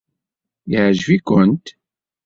Yeɛjeb-ikent? 0.71 1.65